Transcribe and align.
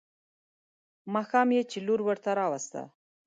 ماښام 1.13 1.49
چې 1.71 1.77
لور 1.87 1.99
ورته 2.05 2.29
راوسته. 2.39 2.81